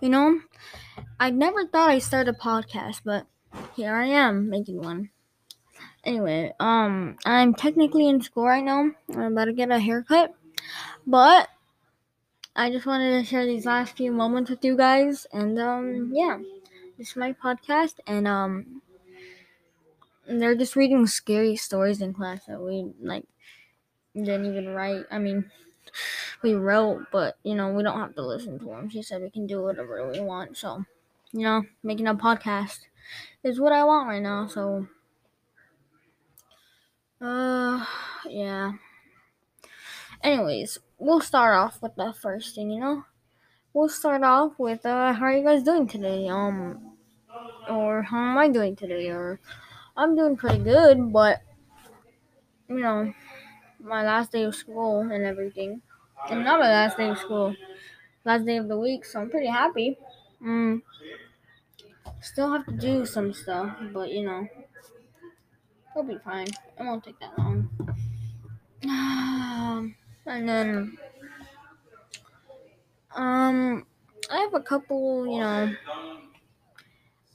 You 0.00 0.08
know, 0.08 0.40
I 1.20 1.30
never 1.30 1.66
thought 1.66 1.90
I'd 1.90 2.02
start 2.02 2.28
a 2.28 2.32
podcast, 2.32 3.02
but 3.04 3.26
here 3.76 3.94
I 3.94 4.06
am 4.06 4.48
making 4.50 4.82
one. 4.82 5.10
Anyway, 6.04 6.52
um, 6.60 7.16
I'm 7.24 7.54
technically 7.54 8.08
in 8.08 8.20
school 8.22 8.44
right 8.46 8.64
now. 8.64 8.90
I'm 9.10 9.32
about 9.32 9.46
to 9.46 9.52
get 9.52 9.70
a 9.70 9.78
haircut, 9.80 10.34
but 11.06 11.48
I 12.56 12.68
just 12.70 12.84
wanted 12.84 13.12
to 13.20 13.24
share 13.24 13.46
these 13.46 13.64
last 13.64 13.96
few 13.96 14.10
moments 14.10 14.50
with 14.50 14.64
you 14.64 14.76
guys, 14.76 15.24
and 15.32 15.56
um, 15.58 16.10
yeah, 16.12 16.38
this 16.98 17.10
is 17.10 17.16
my 17.16 17.32
podcast, 17.32 18.00
and 18.08 18.26
um, 18.26 18.82
they're 20.26 20.54
just 20.54 20.76
reading 20.76 21.06
scary 21.06 21.56
stories 21.56 22.00
in 22.00 22.12
class 22.14 22.46
that 22.46 22.60
we 22.60 22.92
like 23.00 23.24
didn't 24.14 24.46
even 24.46 24.68
write. 24.70 25.04
I 25.10 25.18
mean, 25.18 25.50
we 26.42 26.54
wrote, 26.54 27.06
but 27.12 27.36
you 27.42 27.54
know, 27.54 27.72
we 27.72 27.82
don't 27.82 27.98
have 27.98 28.14
to 28.16 28.22
listen 28.26 28.58
to 28.58 28.64
them. 28.66 28.90
She 28.90 29.02
said 29.02 29.22
we 29.22 29.30
can 29.30 29.46
do 29.46 29.62
whatever 29.62 30.10
we 30.10 30.20
want, 30.20 30.56
so 30.56 30.84
you 31.32 31.42
know, 31.42 31.64
making 31.82 32.06
a 32.06 32.14
podcast 32.14 32.80
is 33.42 33.60
what 33.60 33.72
I 33.72 33.82
want 33.84 34.08
right 34.08 34.22
now. 34.22 34.46
So, 34.46 34.86
uh, 37.20 37.84
yeah. 38.28 38.72
Anyways, 40.22 40.78
we'll 40.98 41.20
start 41.20 41.54
off 41.54 41.82
with 41.82 41.96
the 41.96 42.14
first 42.22 42.54
thing, 42.54 42.70
you 42.70 42.80
know. 42.80 43.04
We'll 43.72 43.88
start 43.88 44.22
off 44.22 44.52
with 44.58 44.86
uh, 44.86 45.12
how 45.12 45.26
are 45.26 45.36
you 45.36 45.44
guys 45.44 45.64
doing 45.64 45.88
today? 45.88 46.28
Um, 46.28 46.92
or 47.68 48.02
how 48.02 48.30
am 48.30 48.38
I 48.38 48.48
doing 48.48 48.76
today? 48.76 49.08
Or 49.08 49.40
I'm 49.96 50.14
doing 50.14 50.36
pretty 50.36 50.62
good, 50.62 51.12
but 51.12 51.40
you 52.68 52.78
know, 52.78 53.12
my 53.84 54.04
last 54.04 54.32
day 54.32 54.44
of 54.44 54.54
school 54.54 55.00
and 55.00 55.24
everything, 55.24 55.82
and 56.30 56.44
not 56.44 56.60
my 56.60 56.70
last 56.70 56.96
day 56.96 57.08
of 57.10 57.18
school, 57.18 57.54
last 58.24 58.46
day 58.46 58.58
of 58.58 58.68
the 58.68 58.78
week. 58.78 59.04
So 59.04 59.20
I'm 59.20 59.30
pretty 59.30 59.48
happy. 59.48 59.98
Mm, 60.42 60.82
still 62.20 62.50
have 62.52 62.66
to 62.66 62.72
do 62.72 63.06
some 63.06 63.32
stuff, 63.32 63.76
but 63.92 64.10
you 64.10 64.24
know, 64.24 64.48
it'll 65.90 66.02
be 66.06 66.18
fine. 66.18 66.46
It 66.48 66.80
won't 66.80 67.04
take 67.04 67.18
that 67.20 67.38
long. 67.38 67.70
and 70.26 70.48
then, 70.48 70.96
um, 73.14 73.86
I 74.30 74.38
have 74.40 74.54
a 74.54 74.60
couple, 74.60 75.26
you 75.26 75.40
know. 75.40 75.74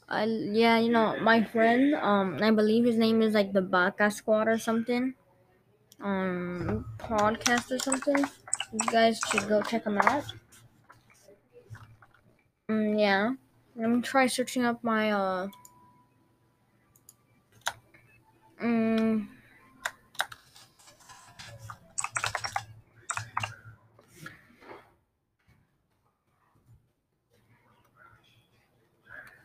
I 0.09 0.25
yeah, 0.25 0.77
you 0.77 0.89
know, 0.91 1.17
my 1.21 1.41
friend, 1.43 1.95
um, 1.95 2.39
I 2.41 2.51
believe 2.51 2.83
his 2.85 2.97
name 2.97 3.21
is 3.21 3.33
like 3.33 3.53
the 3.53 3.61
Baka 3.61 4.11
Squad 4.11 4.47
or 4.49 4.57
something, 4.57 5.15
um, 6.01 6.85
podcast 6.97 7.71
or 7.71 7.79
something. 7.79 8.17
You 8.73 8.79
guys 8.91 9.19
should 9.29 9.47
go 9.47 9.61
check 9.61 9.85
him 9.85 9.97
out. 9.97 10.25
Mm, 12.69 12.99
yeah, 12.99 13.33
let 13.75 13.89
me 13.89 14.01
try 14.01 14.25
searching 14.27 14.63
up 14.63 14.83
my 14.83 15.11
uh. 15.11 15.49
Mm, 18.61 19.27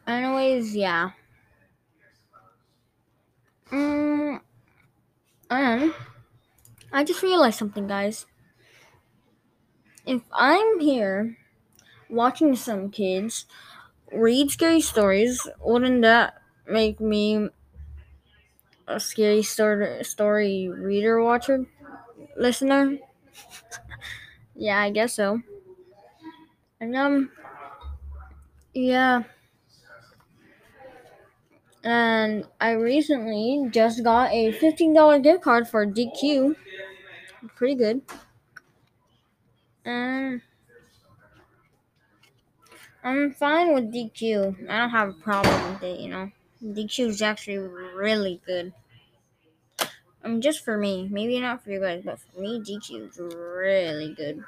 anyways, 0.07 0.75
yeah. 0.77 1.11
Mm, 3.71 4.41
and 5.51 5.95
I 6.95 7.05
just 7.05 7.23
realized 7.23 7.59
something, 7.59 7.87
guys. 7.89 8.25
If 10.07 10.23
I'm 10.33 10.81
here 10.81 11.37
watching 12.11 12.57
some 12.57 12.91
kids 12.91 13.47
read 14.13 14.51
scary 14.51 14.81
stories, 14.81 15.47
wouldn't 15.61 16.03
that 16.03 16.43
make 16.67 17.01
me 17.01 17.51
a 18.87 19.01
scary 19.01 19.43
story 19.43 20.05
story 20.05 20.69
reader, 20.69 21.23
watcher, 21.23 21.67
listener? 22.37 22.99
yeah, 24.55 24.81
I 24.81 24.91
guess 24.91 25.15
so. 25.15 25.41
And 26.81 26.97
um, 26.97 27.31
yeah. 28.75 29.23
And 31.85 32.47
I 32.61 32.73
recently 32.73 33.69
just 33.71 34.03
got 34.03 34.33
a 34.33 34.53
$15 34.53 35.19
gift 35.19 35.43
card 35.43 35.69
for 35.69 35.85
DQ. 35.87 36.57
Pretty 37.57 37.75
good. 37.75 38.03
And 39.85 40.41
I'm 43.03 43.33
fine 43.33 43.75
with 43.75 43.93
DQ. 43.93 44.69
I 44.69 44.79
don't 44.79 44.91
have 44.91 45.11
a 45.11 45.13
problem 45.13 45.73
with 45.73 45.83
it, 45.83 46.01
you 46.01 46.09
know. 46.09 46.31
DQ 46.63 47.09
is 47.09 47.23
actually 47.23 47.59
really 47.59 48.41
good. 48.47 48.73
I 50.23 50.29
mean, 50.29 50.41
just 50.41 50.65
for 50.65 50.79
me. 50.79 51.07
Maybe 51.11 51.39
not 51.39 51.63
for 51.63 51.71
you 51.71 51.81
guys, 51.81 52.03
but 52.03 52.19
for 52.19 52.41
me, 52.41 52.61
DQ 52.61 53.11
is 53.11 53.19
really 53.19 54.15
good. 54.15 54.43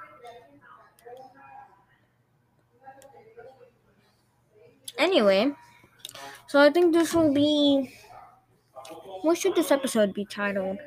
Anyway, 4.97 5.53
so 6.47 6.59
I 6.59 6.71
think 6.71 6.95
this 6.95 7.13
will 7.13 7.33
be. 7.35 7.93
What 9.21 9.37
should 9.37 9.55
this 9.55 9.71
episode 9.71 10.15
be 10.15 10.25
titled? 10.25 10.79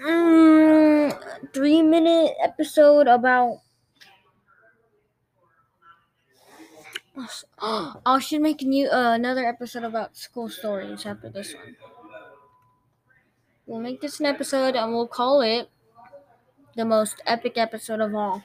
Mm, 0.00 1.52
three 1.52 1.82
minute 1.82 2.34
episode 2.42 3.06
about. 3.06 3.60
Oh, 7.58 8.00
I 8.06 8.18
should 8.18 8.40
make 8.40 8.62
a 8.62 8.64
new 8.64 8.88
uh, 8.88 9.12
another 9.14 9.46
episode 9.46 9.84
about 9.84 10.16
school 10.16 10.48
stories 10.48 11.06
after 11.06 11.28
this 11.28 11.54
one. 11.54 11.76
We'll 13.66 13.80
make 13.80 14.02
this 14.02 14.20
an 14.20 14.26
episode 14.26 14.76
and 14.76 14.92
we'll 14.92 15.06
call 15.08 15.40
it 15.40 15.70
the 16.74 16.84
most 16.84 17.22
epic 17.26 17.56
episode 17.56 18.00
of 18.00 18.14
all. 18.14 18.42